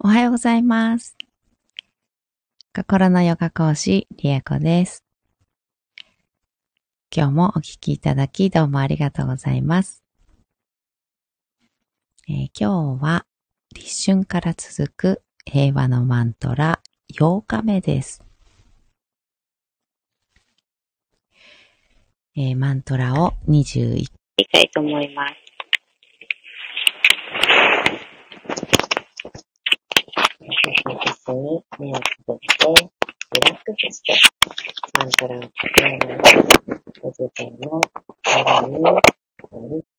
[0.00, 1.16] おはようございます。
[2.72, 5.04] 心のヨガ講師、リエコです。
[7.12, 10.04] 今日もお聴きいただきどうもありがとうございます。
[12.28, 13.26] えー、今日は
[13.74, 16.80] 立春から続く平和のマントラ
[17.12, 18.22] 8日目です。
[22.36, 24.06] えー、マントラを21
[24.36, 25.47] 回たいと思います。
[30.50, 32.90] 一緒に目をつぶって、
[33.34, 34.18] リラックスして、
[34.98, 36.22] マントラを書きながら、
[37.02, 37.80] ご自身の
[38.22, 38.78] 体に、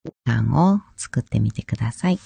[0.05, 2.19] 時間を作ってみてください。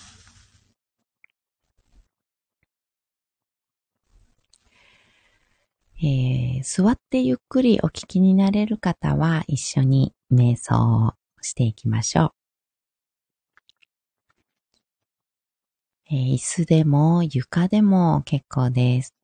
[6.02, 12.43] えー、座ってゆっくりお聞きになれる方は一緒に瞑想をしていきましょう。
[16.14, 19.16] えー、椅子でも床でも結構です。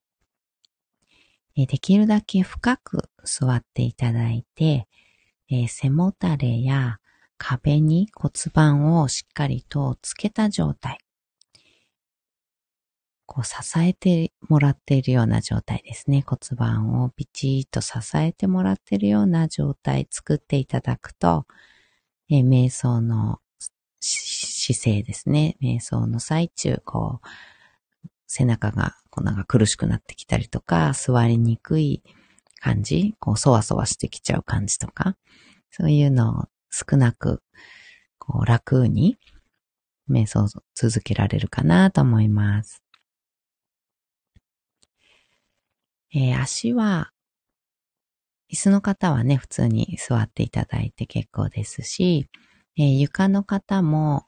[1.56, 4.88] えー、できるだけ深く座っていただいて、
[5.48, 6.98] えー、背もたれや
[7.38, 10.98] 壁に骨盤をしっかりとつけた状態。
[13.24, 16.24] こう支えてもらっているような状態ですね。
[16.26, 21.46] 骨盤をピチッと支えてもらっているような状態作っていただくと、
[22.28, 23.38] えー、瞑想の
[24.74, 25.56] 姿勢ですね。
[25.62, 27.28] 瞑想の最中、こう、
[28.26, 32.02] 背中が、こうなんか苦しくなってきたりとか、座りにくい
[32.60, 35.16] 感じ、こう、そわそわしてきちゃう感じとか、
[35.70, 37.42] そういうのを少なく、
[38.18, 39.18] こう、楽に、
[40.08, 42.82] 瞑想を続けられるかなと思います。
[46.12, 47.12] えー、足は、
[48.52, 52.28] 椅子の方はね、普通に座っていただいて結構ですし、
[52.76, 54.26] えー、床の方も、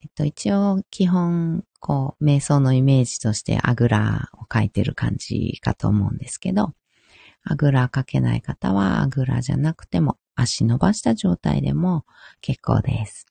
[0.00, 6.74] えっと、一応基本、こう、瞑想のイメージとしてあぐらを書いてる感じかと思うんですけど、
[7.44, 12.04] あぐらかけない方はあぐらじゃなくても足伸ばした状態でも
[12.40, 13.26] 結構です。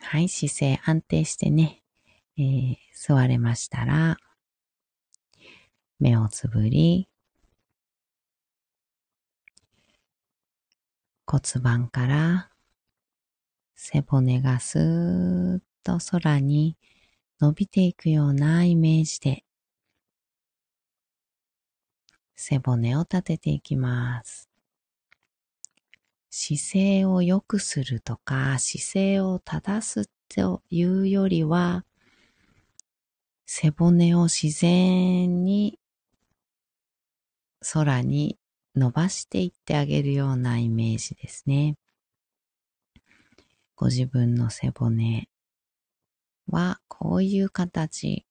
[0.00, 1.82] はい、姿勢安定してね、
[2.38, 4.18] えー、座れましたら、
[5.98, 7.08] 目をつぶり、
[11.28, 12.50] 骨盤から
[13.74, 16.76] 背骨がスーッと空に
[17.40, 19.44] 伸びていくようなイメージで
[22.36, 24.48] 背骨を立てていきます。
[26.30, 31.84] 姿勢を良くするとか姿勢を正すというよりは
[33.46, 35.80] 背骨を自然に
[37.72, 38.38] 空に
[38.76, 41.76] 伸ばしていってあげるようなイメージですね。
[43.74, 45.30] ご自分の背骨
[46.46, 48.26] はこういう形、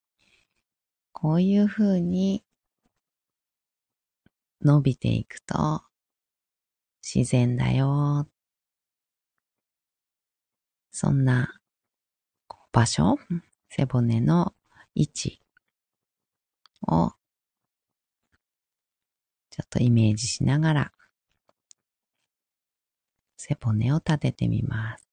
[1.12, 2.44] こういう風に
[4.62, 5.82] 伸びていくと
[7.04, 8.28] 自然だよ。
[10.92, 11.60] そんな
[12.72, 13.18] 場所、
[13.70, 14.54] 背骨の
[14.94, 15.42] 位置
[16.88, 17.14] を
[19.56, 20.92] ちょっとイメージしながら、
[23.38, 25.08] 背骨を立ててみます。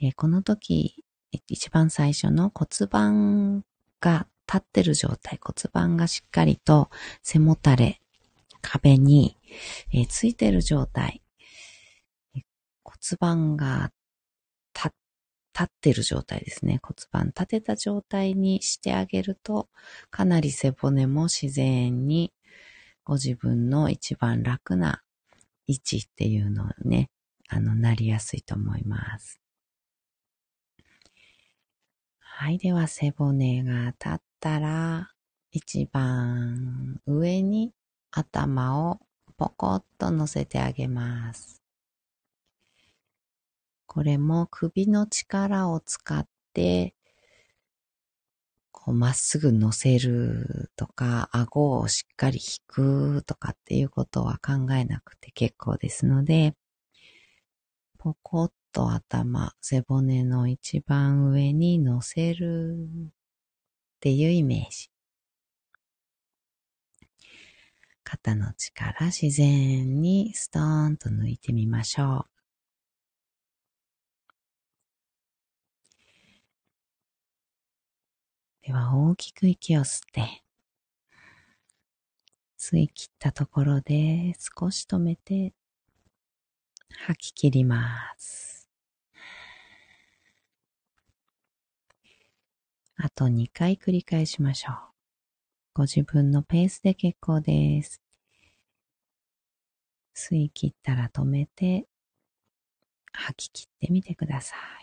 [0.00, 1.04] えー、この時、
[1.46, 3.64] 一番最初の骨盤
[4.00, 6.90] が立ってる状態、骨盤がしっかりと
[7.22, 8.00] 背もたれ、
[8.60, 9.36] 壁に、
[9.92, 11.22] えー、ついてる状態、
[12.82, 13.92] 骨盤が
[14.74, 16.80] 立ってる状態ですね。
[16.82, 19.68] 骨盤立てた状態にしてあげると、
[20.10, 22.32] かなり背骨も自然に
[23.04, 25.02] ご自分の一番楽な
[25.66, 27.10] 位置っていうのをね、
[27.48, 29.40] あの、なりやすいと思います。
[32.18, 32.58] はい。
[32.58, 35.10] では、背骨が立ったら、
[35.52, 37.72] 一番上に
[38.12, 39.00] 頭を
[39.36, 41.62] ポコッと乗せてあげます。
[43.86, 46.94] これも首の力を使って
[48.82, 56.54] こうまっすぐ乗せるとか、顎をしっかり引くとかっていうことは考えなくて結構ですので、
[57.98, 62.74] ポコッと頭、背骨の一番上に乗せる
[63.08, 63.10] っ
[64.00, 64.90] ていうイメージ。
[68.02, 72.29] 肩の力自然にストーンと抜いてみましょう。
[78.70, 80.44] では大きく息を吸って、
[82.56, 85.52] 吸い切ったところで少し止めて、
[87.04, 88.68] 吐き切ります。
[92.94, 94.76] あと2回繰り返しましょう。
[95.74, 98.00] ご自分のペースで結構です。
[100.14, 101.88] 吸い切ったら止めて、
[103.12, 104.79] 吐き切ってみてください。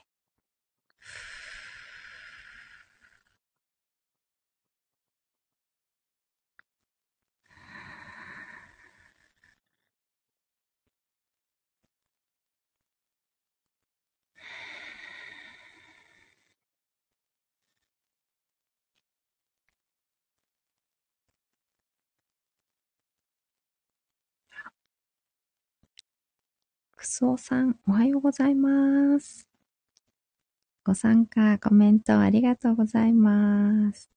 [26.97, 29.47] くそおさん、おはようございます。
[30.83, 34.09] ご参加、コメントありがとうございます。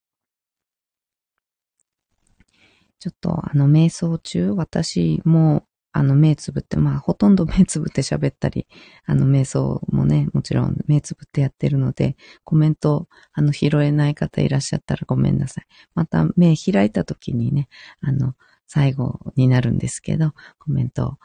[2.98, 8.66] ちょっとあの、瞑想中、私もあの、目つぶって、まあ、ほとんど目つぶって喋ったり、
[9.04, 15.66] あの、瞑想もね、もちろん目つぶってやってるので、コメント、あの、拾えない方いらっしゃったらごめんなさい。
[15.94, 17.68] また、目開いた時にね、
[18.00, 18.34] あの、
[18.66, 21.18] 最後になるんですけど、コメント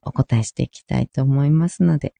[0.00, 2.14] お答えしていきたいと思いますので、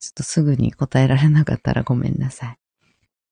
[0.00, 2.58] ちょっとすぐに答えられなかったらごめんなさい。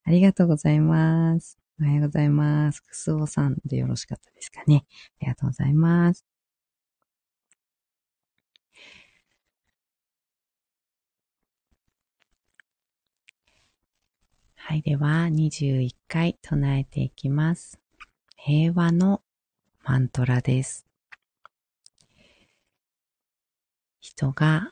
[0.05, 1.59] ありがとうございます。
[1.81, 2.81] おはようございます。
[2.81, 4.87] くすおさんでよろしかったですかね。
[5.21, 6.25] ありがとうございます。
[14.55, 14.83] はい。
[14.83, 17.79] では、21回唱えていきます。
[18.37, 19.23] 平和の
[19.85, 20.86] マントラです。
[24.07, 24.71] 人が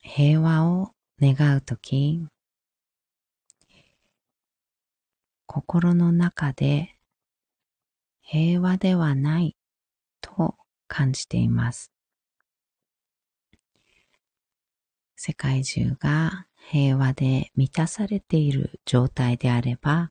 [0.00, 0.90] 平和を
[1.20, 2.26] 願うとき、
[5.46, 6.96] 心の中で
[8.20, 9.56] 平和ではない
[10.20, 10.56] と
[10.88, 11.92] 感じています。
[15.14, 20.10] 世界中が平和で満たされている状態であれば、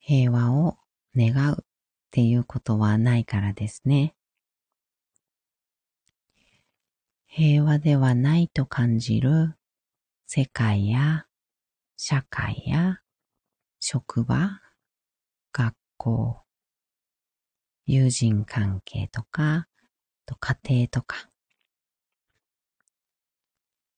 [0.00, 0.76] 平和を
[1.16, 1.64] 願うっ
[2.10, 4.17] ていうことはないからですね。
[7.30, 9.54] 平和ではないと感じる
[10.26, 11.26] 世界や
[11.96, 13.00] 社会や
[13.78, 14.60] 職場、
[15.52, 16.40] 学校、
[17.86, 19.68] 友人関係とか、
[20.26, 21.30] と家庭とか、っ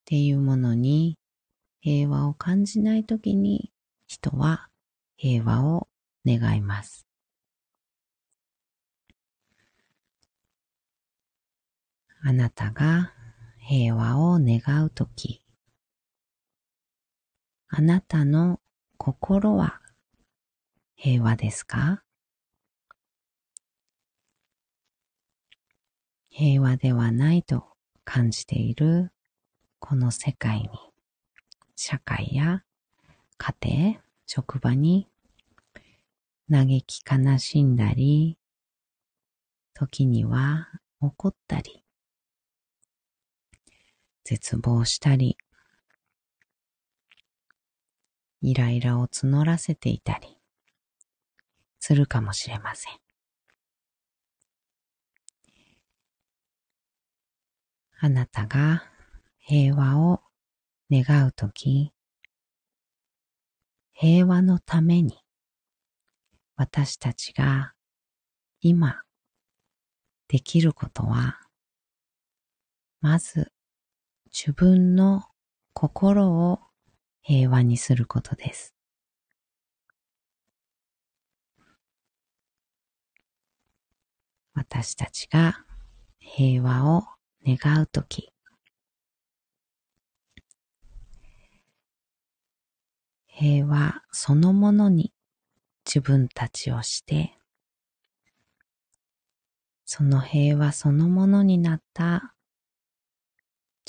[0.05, 1.17] ていうものに
[1.81, 3.73] 平和を感じないときに
[4.07, 4.69] 人は
[5.17, 5.89] 平和を
[6.27, 7.07] 願います。
[12.23, 13.15] あなたが
[13.73, 15.45] 平和を願うとき、
[17.69, 18.59] あなたの
[18.97, 19.81] 心は
[20.97, 22.03] 平和ですか？
[26.31, 27.63] 平和ではないと
[28.05, 29.13] 感じている
[29.79, 30.69] この世界に、
[31.77, 32.65] 社会や
[33.39, 35.07] 家庭、職場に
[36.51, 38.37] 嘆き悲しんだり、
[39.75, 40.67] 時には
[41.01, 41.80] 怒ったり、
[44.25, 45.37] 絶望したり、
[48.43, 50.39] イライラを募らせていたり
[51.79, 52.95] するかもしれません。
[58.03, 58.85] あなたが
[59.39, 60.23] 平和を
[60.91, 61.93] 願うとき、
[63.93, 65.19] 平和のために
[66.57, 67.75] 私たちが
[68.63, 69.03] 今
[70.29, 71.41] できることは、
[73.03, 73.53] まず
[74.33, 75.25] 自分の
[75.73, 76.61] 心を
[77.21, 78.75] 平和にすることです。
[84.55, 85.65] 私たちが
[86.19, 87.05] 平和を
[87.45, 88.33] 願うとき、
[93.27, 95.13] 平和そのものに
[95.87, 97.37] 自分たちをして、
[99.85, 102.35] その平和そのものになった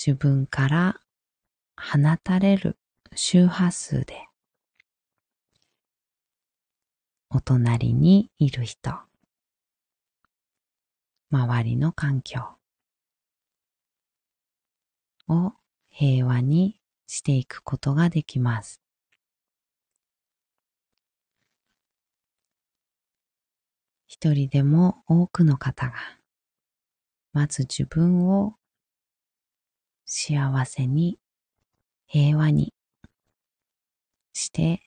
[0.04, 1.00] 自分から
[1.78, 2.80] 放たれる
[3.14, 4.26] 周波数で、
[7.30, 8.96] お隣にいる人、
[11.30, 12.42] 周りの環境
[15.28, 15.54] を
[15.92, 18.82] 平和にしていくことができます。
[24.08, 25.94] 一人でも多くの方が、
[27.34, 28.56] まず自分を
[30.06, 31.20] 幸せに、
[32.06, 32.74] 平和に
[34.34, 34.82] して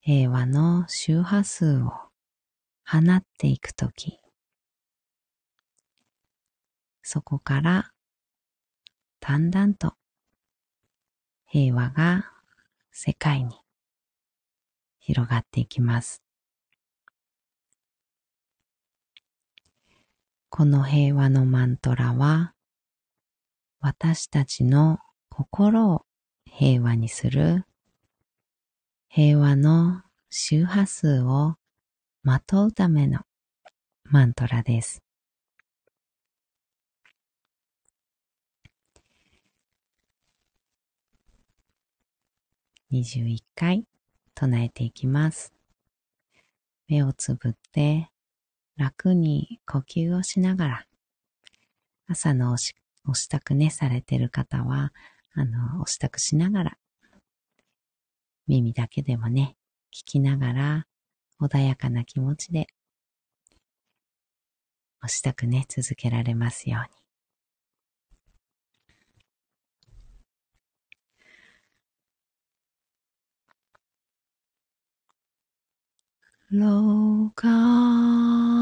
[0.00, 1.90] 平和の周波数を
[2.84, 4.18] 放っていくとき、
[7.02, 7.92] そこから
[9.20, 9.94] だんだんと
[11.46, 12.32] 平和が
[12.90, 13.54] 世界に
[14.98, 16.22] 広がっていきます。
[20.48, 22.54] この平和のマントラは
[23.84, 26.06] 私たちの心を
[26.44, 27.64] 平和にする
[29.08, 31.56] 平和の周波数を
[32.22, 33.22] まとうための
[34.04, 35.02] マントラです。
[42.92, 43.84] 21回
[44.36, 45.52] 唱えていきます。
[46.86, 48.10] 目をつぶって
[48.76, 50.86] 楽に呼吸をしながら
[52.06, 52.56] 朝のお
[53.06, 54.92] お支度ねされてる方は
[55.34, 56.78] あの、お支度しながら
[58.46, 59.56] 耳だけでもね
[59.92, 60.86] 聞きながら
[61.40, 62.66] 穏やかな気持ちで
[65.02, 67.02] お支度ね続けられますように。
[76.60, 78.61] ロガ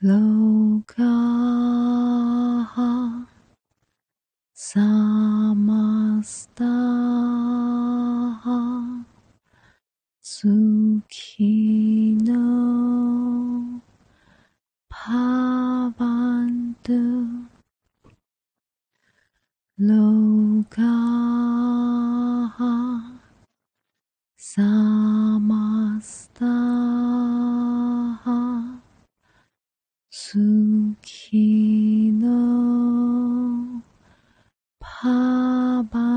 [0.00, 0.45] ロ
[35.76, 36.16] パバ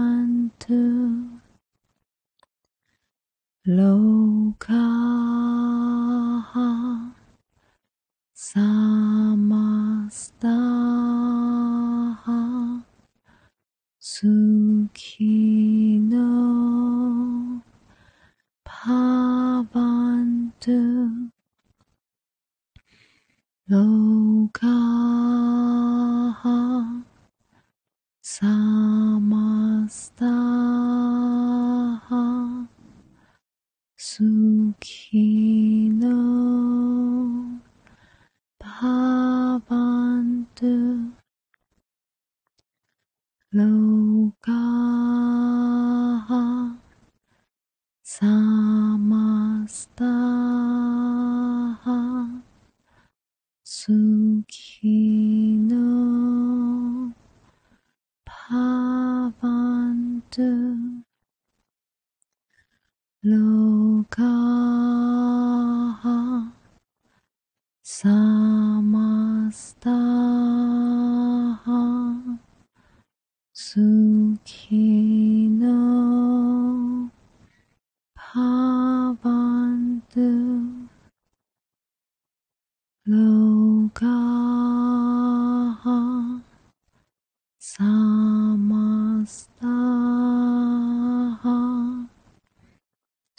[49.69, 50.18] した。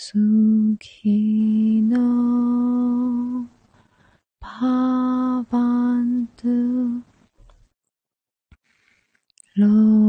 [0.02, 0.16] 好
[0.78, 1.99] きな
[4.40, 5.59] パバ
[5.99, 6.49] ンド
[9.57, 10.00] ロー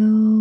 [0.00, 0.39] ロ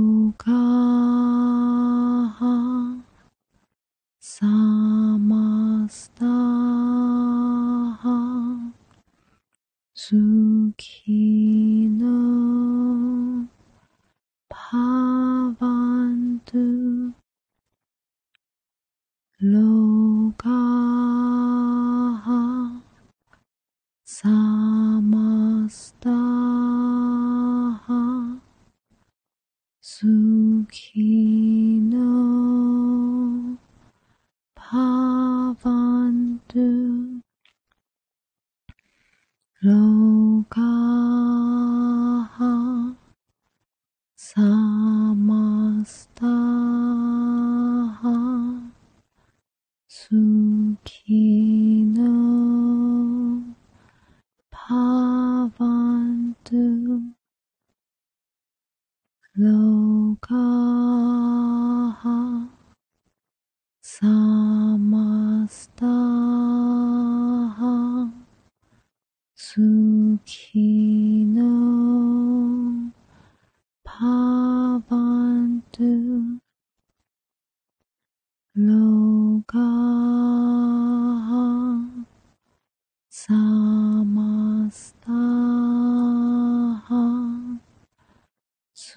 [88.81, 88.93] 好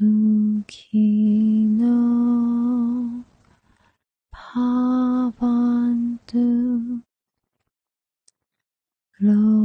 [0.69, 3.25] きな
[4.31, 6.39] パワンド。
[9.19, 9.62] ロ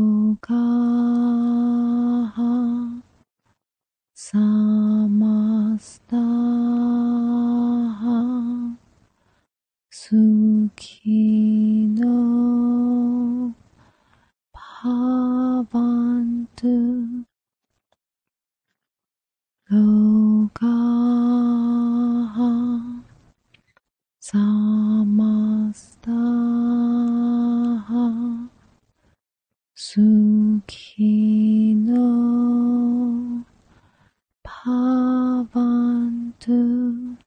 [36.39, 37.17] to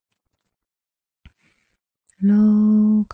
[2.23, 3.07] low.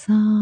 [0.00, 0.39] さい。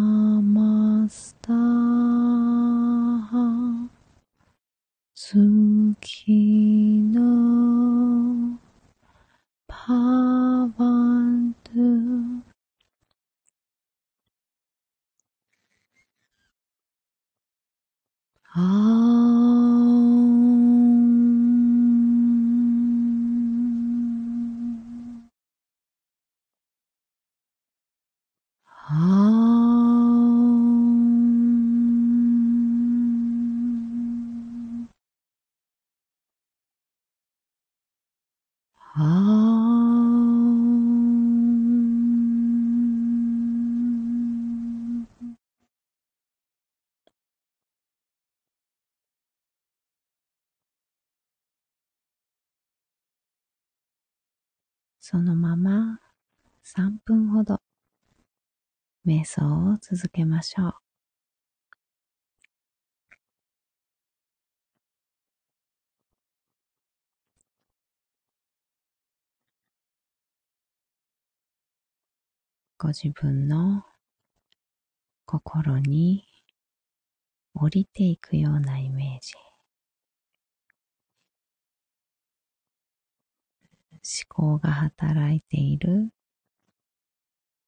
[55.11, 56.01] そのまま
[56.67, 57.63] 3分ほど
[59.07, 60.75] 瞑想を続けましょう。
[72.77, 73.85] ご自分の
[75.25, 76.27] 心に
[77.55, 79.48] 降りていくようなイメージ。
[84.11, 86.09] 思考が働いている。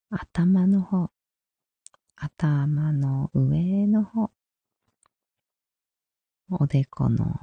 [0.08, 1.10] 頭の方、
[2.16, 4.30] 頭の上の方、
[6.50, 7.38] おでこの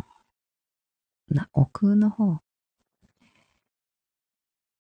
[1.30, 2.40] な奥の方、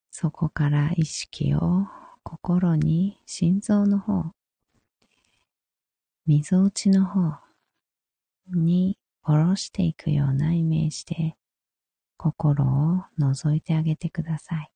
[0.09, 1.85] そこから意識を
[2.23, 4.31] 心に心臓の方、
[6.25, 7.37] みぞおちの方
[8.47, 11.35] に下ろしていくようなイメージで
[12.17, 14.71] 心を覗いてあげてください。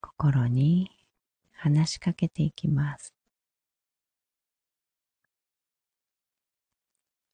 [0.00, 0.90] 心に
[1.52, 3.12] 話しかけていきます。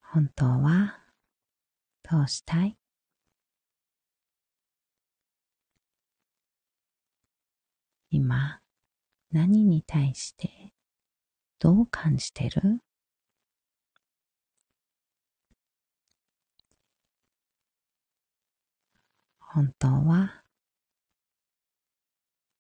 [0.01, 1.01] 本当は
[2.11, 2.79] どうしたい？
[8.11, 8.61] 今
[9.33, 10.73] 何に対して
[11.59, 12.81] どう感じてる？
[19.57, 20.43] 本当は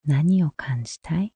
[0.06, 1.34] 何を感じたい？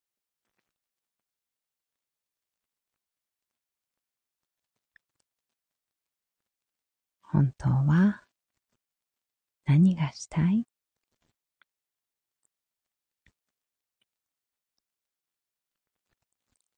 [7.21, 8.23] 本当は
[9.67, 10.67] 何がしたい？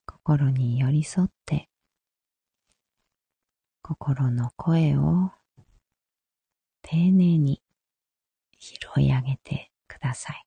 [0.07, 1.69] 心に寄り添って
[3.81, 5.31] 心の声を
[6.83, 7.63] 丁寧に
[8.63, 10.47] 拾い上げてください。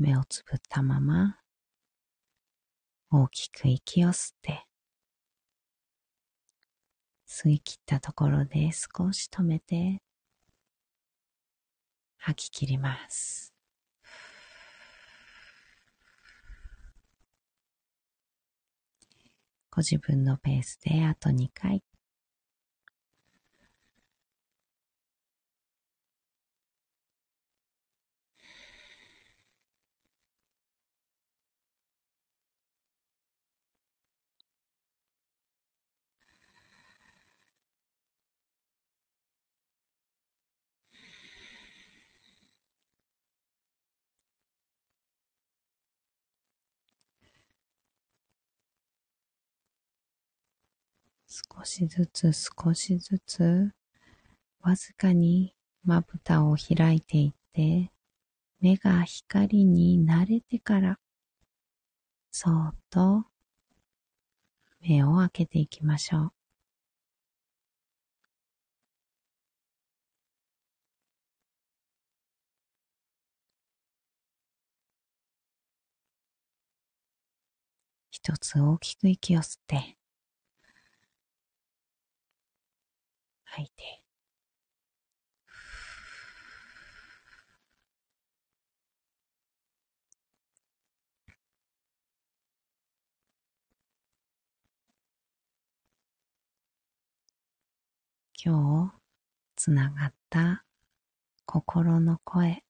[0.00, 1.36] 目をつぶったまま
[3.10, 4.64] 大きく息を吸って
[7.28, 10.00] 吸い切ったところで少し止めて
[12.16, 13.52] 吐き切ります。
[19.70, 21.82] ご自分のペースであと2回
[51.32, 53.70] 少しずつ少しずつ
[54.62, 57.92] わずかにまぶたを開いていって
[58.60, 60.98] 目が光に慣れてから
[62.32, 63.26] そーっと
[64.80, 66.32] 目を開けていきましょう。
[78.10, 79.99] 一つ大きく息を吸って、
[83.60, 84.02] 吐いて。
[98.42, 98.94] 今日
[99.54, 100.64] つながった
[101.44, 102.64] 心の声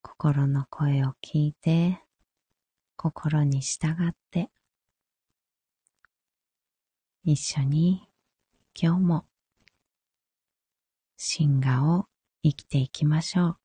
[0.00, 2.00] 心の声を聞いて
[2.96, 4.48] 心に従って
[7.24, 8.07] 一緒に
[8.80, 9.24] 今日も
[11.16, 12.06] 進化を
[12.44, 13.56] 生きていきましょう。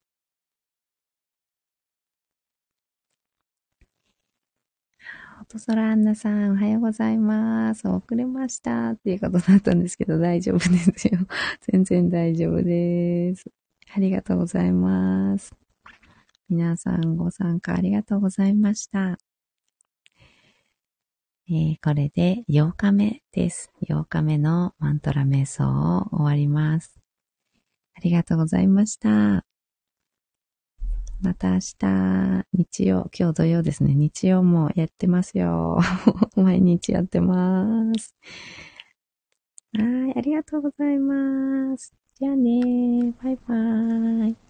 [5.41, 7.87] 音空アンナさん、おはようございます。
[7.87, 11.19] 遅れましたっていうことだったんですけど、大丈夫ですよ。
[11.71, 13.45] 全然大丈夫です。
[13.93, 15.53] ありがとうございます。
[16.49, 19.19] 皆さんご参加ありがとうございました。
[21.49, 23.73] えー、これで8日目です。
[23.85, 26.97] 8日目のマントラ瞑想を終わります。
[27.95, 29.45] ありがとうございました。
[31.21, 33.93] また明日、日曜、今日土曜ですね。
[33.93, 35.79] 日曜もやってますよ。
[36.37, 38.15] 毎日やってます。
[39.73, 41.93] はい、ありがとうございます。
[42.15, 44.42] じゃあねバイバーイ。